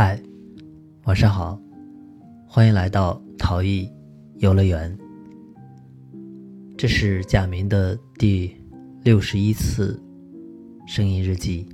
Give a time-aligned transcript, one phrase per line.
[0.00, 0.16] 嗨，
[1.06, 1.60] 晚上好，
[2.46, 3.92] 欢迎来到陶艺
[4.36, 4.96] 游乐园。
[6.76, 8.48] 这是贾明的第
[9.02, 10.00] 六十一次
[10.86, 11.68] 声音日记。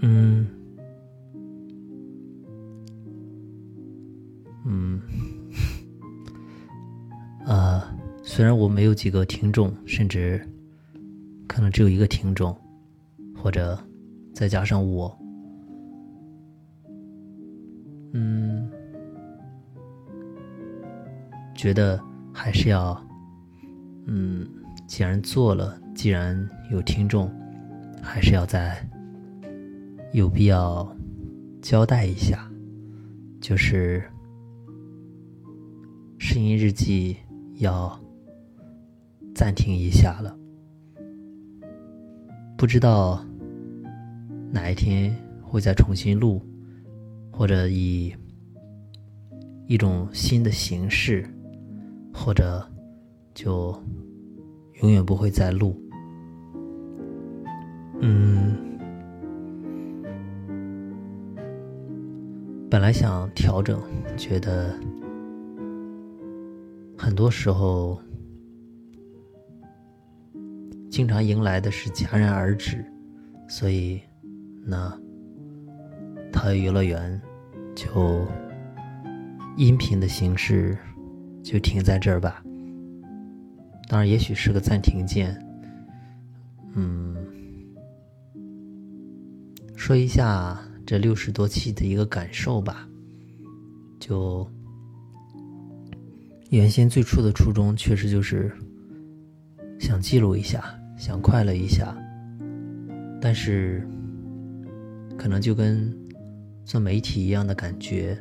[0.00, 0.44] 嗯，
[4.64, 5.00] 嗯，
[7.46, 7.80] 呃，
[8.24, 10.44] 虽然我没有几个听众，甚至
[11.46, 12.52] 可能只有一个听众，
[13.32, 13.78] 或者。
[14.36, 15.18] 再加上我，
[18.12, 18.70] 嗯，
[21.54, 21.98] 觉得
[22.34, 23.02] 还是要，
[24.04, 24.46] 嗯，
[24.86, 26.38] 既然做了，既然
[26.70, 27.32] 有听众，
[28.02, 28.76] 还是要再
[30.12, 30.86] 有必要
[31.62, 32.46] 交代一下，
[33.40, 34.04] 就是
[36.18, 37.16] 声音日记
[37.54, 37.98] 要
[39.34, 40.38] 暂停一下了，
[42.58, 43.24] 不知道。
[44.56, 46.40] 哪一天会再重新录，
[47.30, 48.10] 或者以
[49.66, 51.28] 一种新的形式，
[52.10, 52.66] 或者
[53.34, 53.78] 就
[54.80, 55.78] 永远不会再录。
[58.00, 58.56] 嗯，
[62.70, 63.78] 本来想调整，
[64.16, 64.74] 觉得
[66.96, 68.00] 很多时候
[70.90, 72.82] 经常迎来的是戛然而止，
[73.50, 74.00] 所以。
[74.68, 74.92] 那，
[76.32, 77.22] 它游乐园
[77.76, 78.26] 就
[79.56, 80.76] 音频的形式
[81.40, 82.42] 就停在这儿吧。
[83.88, 85.40] 当然，也许是个暂停键。
[86.74, 87.14] 嗯，
[89.76, 92.88] 说一下这六十多期的一个感受吧。
[94.00, 94.44] 就
[96.50, 98.52] 原先最初的初衷，确实就是
[99.78, 100.64] 想记录一下，
[100.98, 101.96] 想快乐一下，
[103.20, 103.88] 但是。
[105.18, 105.92] 可能就跟
[106.64, 108.16] 做媒体一样的感觉，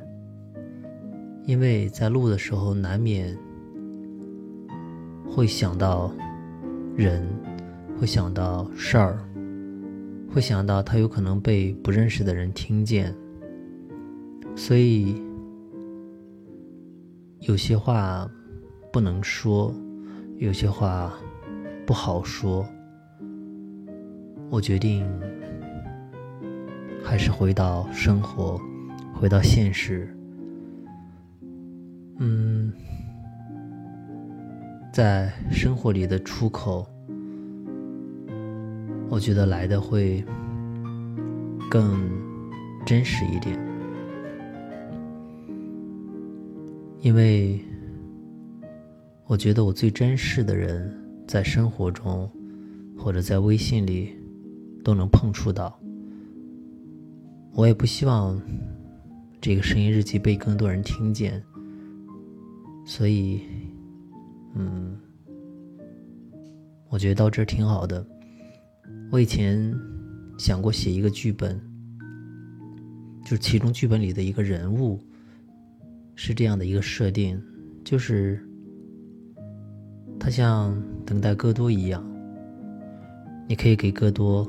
[1.45, 3.37] 因为在录的时候难免
[5.29, 6.11] 会想到
[6.95, 7.27] 人，
[7.99, 9.19] 会想到事儿，
[10.31, 13.13] 会想到他有可能被不认识的人听见，
[14.55, 15.21] 所以
[17.41, 18.29] 有些话
[18.91, 19.73] 不能说，
[20.37, 21.13] 有些话
[21.85, 22.65] 不好说，
[24.49, 25.05] 我决定。
[27.07, 28.59] 还是回到生活，
[29.13, 30.09] 回到现实。
[32.17, 32.73] 嗯，
[34.91, 36.83] 在生活里的出口，
[39.07, 40.25] 我觉得来的会
[41.69, 42.09] 更
[42.87, 43.55] 真实一点，
[47.01, 47.63] 因为
[49.27, 50.91] 我觉得我最真实的人，
[51.27, 52.27] 在生活中
[52.97, 54.17] 或者在微信里
[54.83, 55.79] 都能碰触到。
[57.55, 58.39] 我也不希望
[59.39, 61.41] 这个声音日记被更多人听见，
[62.85, 63.39] 所以，
[64.55, 64.93] 嗯，
[66.89, 68.05] 我觉得到这儿挺好的。
[69.09, 69.73] 我以前
[70.37, 71.57] 想过写一个剧本，
[73.23, 74.99] 就是其中剧本里的一个人物
[76.13, 77.41] 是这样的一个设定，
[77.85, 78.45] 就是
[80.19, 82.05] 他像等待戈多一样，
[83.47, 84.45] 你可以给戈多，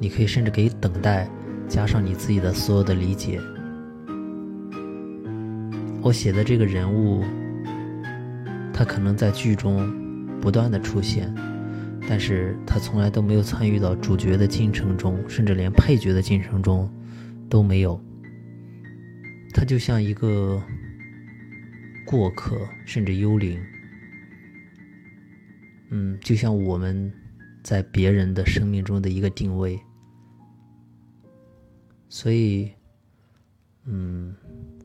[0.00, 1.30] 你可以甚至给等待。
[1.68, 3.40] 加上你自己的所有的理解，
[6.00, 7.24] 我写的这个人物，
[8.72, 9.90] 他可能在剧中
[10.40, 11.34] 不断的出现，
[12.08, 16.88] 但是他从来都没有参与到主角的进程中，甚至连配角的进程中
[17.48, 18.00] 都没有。
[19.52, 20.62] 他就像一个
[22.04, 23.60] 过客，甚至幽灵。
[25.90, 27.12] 嗯，就像我们
[27.62, 29.78] 在别人的生命中的一个定位。
[32.08, 32.70] 所以，
[33.84, 34.34] 嗯，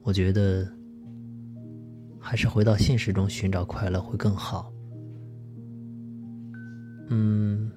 [0.04, 0.68] 我觉得
[2.20, 4.74] 还是回到现实中寻找快乐会更好。
[7.10, 7.72] 嗯，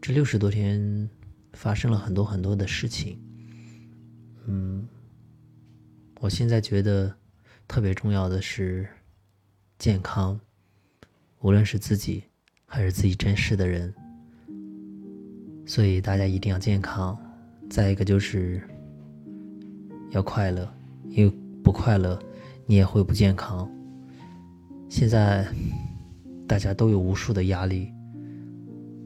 [0.00, 1.08] 这六十多天
[1.52, 3.20] 发生了很多很多的事情。
[4.46, 4.86] 嗯，
[6.20, 7.14] 我现在觉得
[7.68, 8.88] 特别重要的是
[9.78, 10.40] 健康，
[11.40, 12.24] 无论是自己
[12.66, 13.94] 还是自己真实的人。
[15.66, 17.16] 所以大家一定要健康。
[17.72, 18.60] 再一个就是
[20.10, 20.70] 要快乐，
[21.08, 21.34] 因为
[21.64, 22.18] 不快乐，
[22.66, 23.66] 你也会不健康。
[24.90, 25.48] 现在
[26.46, 27.90] 大家都有无数的压力，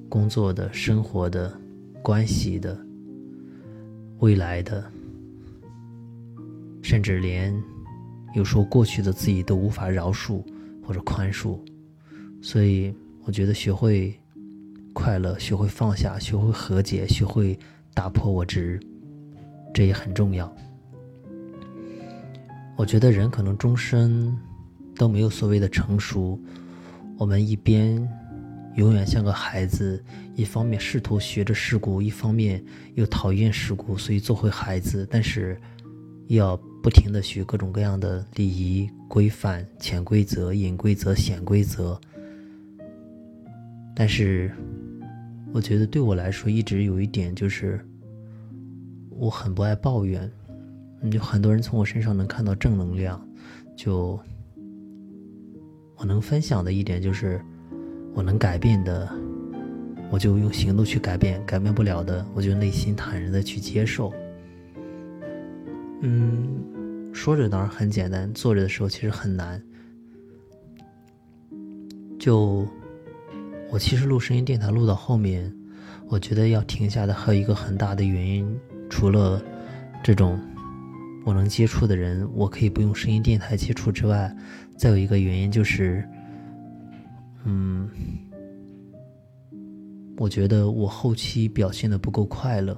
[0.08, 1.56] 工作的、生活的、
[2.02, 2.76] 关系的、
[4.18, 4.84] 未来的，
[6.82, 7.54] 甚至连
[8.34, 10.42] 有时候过去的自己都无法饶恕
[10.84, 11.56] 或者宽恕。
[12.42, 12.92] 所以，
[13.22, 14.12] 我觉得学会
[14.92, 17.56] 快乐，学会放下，学会和解，学会
[17.96, 18.78] 打破我执，
[19.72, 20.54] 这也很重要。
[22.76, 24.36] 我觉得人可能终身
[24.94, 26.38] 都没有所谓的成熟，
[27.16, 27.96] 我们一边
[28.74, 30.04] 永远像个孩子，
[30.34, 32.62] 一方面试图学着世故，一方面
[32.96, 35.58] 又讨厌世故，所以做回孩子，但是
[36.26, 41.98] 要不停的学各种各样的礼仪规范、潜规则、隐规则、显规则。
[43.94, 44.52] 但是，
[45.56, 47.80] 我觉得对我来说，一直有一点就是，
[49.08, 50.30] 我很不爱抱怨。
[51.10, 53.26] 就很多人从我身上能看到正能量，
[53.74, 54.20] 就
[55.96, 57.40] 我能分享的一点就是，
[58.12, 59.10] 我能改变的，
[60.10, 64.12] 我就用行动去改变；改变不了的，我就内心坦然的去接受。
[66.02, 69.62] 嗯，说着当然很简单，做着的时候其实很难。
[72.18, 72.68] 就
[73.70, 75.52] 我其实录声音电台录到后面，
[76.08, 78.58] 我觉得要停下的还有一个很大的原因，
[78.88, 79.42] 除了
[80.02, 80.38] 这种。
[81.24, 84.32] 我能接触的人，我可以不用声音电台接触之外，
[84.76, 86.08] 再有一个原因就是，
[87.44, 87.90] 嗯，
[90.18, 92.76] 我觉得我后期表现的不够快乐。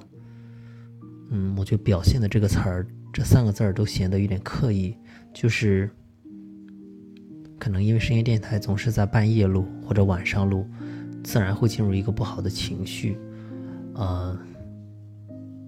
[1.29, 4.97] 嗯，我觉得“表现”的这个词儿，这三个字儿都显得有点刻意，
[5.31, 5.87] 就是
[7.59, 10.67] 可能因为声音电台总是在半夜录或者晚上录，
[11.23, 13.17] 自然会进入一个不好的情绪，
[13.95, 14.37] 呃。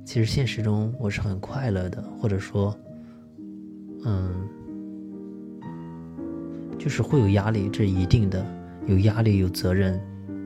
[0.03, 2.77] 其实现实中我是很快乐的，或者说，
[4.03, 4.47] 嗯，
[6.77, 8.45] 就是会有压力，这一定的，
[8.87, 9.99] 有压力有责任。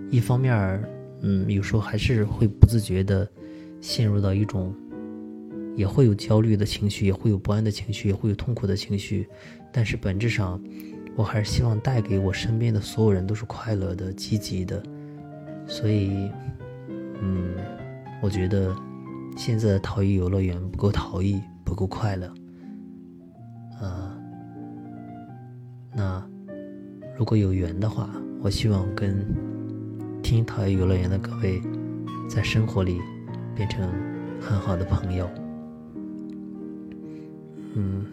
[0.10, 0.82] 一方面，
[1.22, 3.28] 嗯，有时候还是会不自觉的
[3.82, 4.74] 陷入到一种，
[5.76, 9.28] 也会有焦虑的情绪，也会有不安的情绪，也会有痛苦的情绪。
[9.74, 10.62] 但是本质上，
[11.16, 14.82] 我还是希望带给我身边的所有人都是快乐的、积极的。
[15.68, 16.30] 所以，
[17.22, 17.56] 嗯，
[18.22, 18.76] 我觉得。
[19.38, 22.34] 现在的陶艺游乐园不够陶艺，不够快乐。
[23.82, 24.18] 呃，
[25.94, 26.26] 那
[27.18, 28.10] 如果有缘的话，
[28.40, 29.28] 我希望跟
[30.24, 31.62] 听陶艺游乐园的各位，
[32.30, 33.02] 在生活里
[33.54, 33.92] 变成
[34.40, 35.30] 很好的朋友。
[37.74, 38.06] 嗯，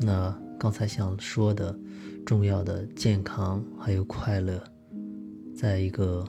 [0.00, 1.76] 那刚才想说的，
[2.24, 4.62] 重要的健康还有快乐，
[5.56, 6.24] 在一个。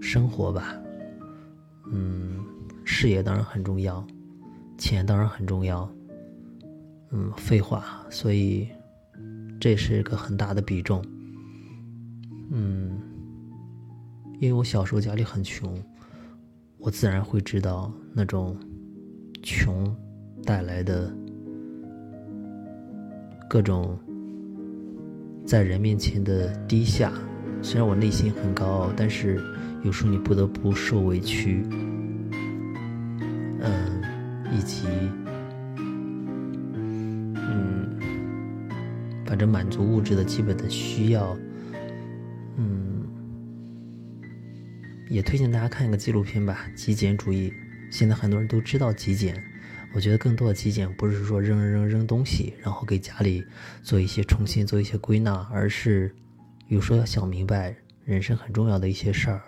[0.00, 0.80] 生活吧，
[1.90, 2.38] 嗯，
[2.84, 4.06] 事业当然很重要，
[4.78, 5.92] 钱当然很重要，
[7.10, 8.68] 嗯，废话，所以
[9.60, 11.04] 这是一个很大的比重，
[12.52, 12.96] 嗯，
[14.38, 15.76] 因为我小时候家里很穷，
[16.78, 18.56] 我自然会知道那种
[19.42, 19.94] 穷
[20.44, 21.12] 带来的
[23.48, 23.98] 各种
[25.46, 27.12] 在人面前的低下，
[27.62, 29.40] 虽然我内心很高傲，但是。
[29.84, 31.64] 有时候你不得不受委屈，
[33.60, 34.02] 嗯，
[34.52, 34.88] 以及，
[36.74, 37.96] 嗯，
[39.24, 41.38] 反正满足物质的基本的需要，
[42.56, 43.06] 嗯，
[45.08, 47.48] 也推荐大家看一个纪录片吧，《极简主义》。
[47.88, 49.40] 现在很多人都知道极简，
[49.94, 53.44] 我觉得更多的极简不是说扔扔扔东西，然后给家里
[53.82, 56.14] 做一些重新做一些归纳，而是
[56.68, 59.42] 有时候要想明白人生很重要的一些事儿。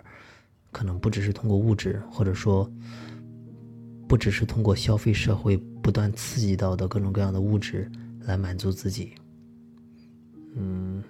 [0.71, 2.69] 可能不只是通过物质，或者说，
[4.07, 9.13] 不只是通过消费社会不断刺激到的各种各样的物质来满足自己。
[10.55, 11.03] 嗯，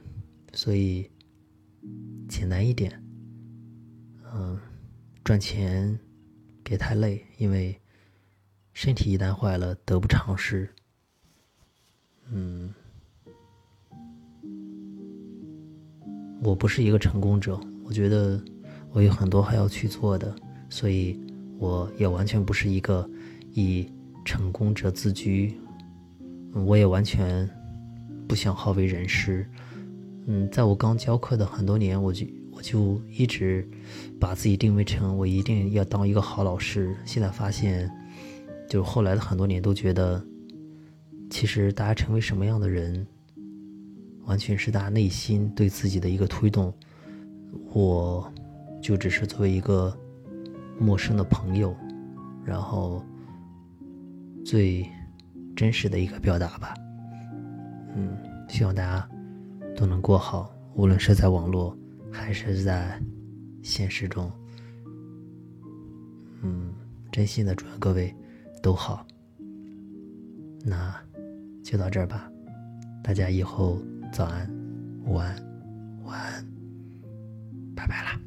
[0.53, 1.09] 所以
[2.27, 2.91] 简单一点，
[4.33, 4.59] 嗯，
[5.23, 5.97] 赚钱
[6.63, 7.79] 别太累，因为
[8.83, 10.67] 身体一旦坏了得不偿失。
[12.31, 12.73] 嗯，
[16.41, 18.43] 我不是一个成功者，我觉得。
[18.93, 20.35] 我有很多还要去做的，
[20.67, 21.17] 所以
[21.59, 23.09] 我也完全不是一个
[23.53, 23.88] 以
[24.25, 25.57] 成功者自居。
[26.53, 27.47] 我也完全
[28.27, 29.47] 不想好为人师。
[30.25, 33.65] 嗯，在我刚教课的很多年，我就我就一直
[34.19, 36.97] 把自己定位成我一定要当一个好老师。
[37.05, 37.89] 现在发现，
[38.71, 40.25] 就后来的很多年都觉得，
[41.29, 43.05] 其实大家成为什么样的人，
[44.23, 46.73] 完全是大家内心对自己的一个推动。
[47.73, 48.31] 我。
[48.81, 49.95] 就只是作为一个
[50.79, 51.75] 陌生的朋友，
[52.43, 53.05] 然后
[54.43, 54.83] 最
[55.55, 56.73] 真实的一个表达吧。
[57.95, 58.17] 嗯，
[58.49, 59.07] 希望大家
[59.75, 61.77] 都能过好，无论是在网络
[62.11, 62.99] 还是在
[63.61, 64.31] 现实中。
[66.41, 66.73] 嗯，
[67.11, 68.11] 真心的祝愿各位
[68.61, 69.05] 都好。
[70.63, 70.95] 那
[71.63, 72.31] 就到这儿吧，
[73.03, 74.49] 大家以后早安。
[75.03, 75.35] 午安，
[76.03, 76.45] 晚安，
[77.75, 78.19] 拜拜啦。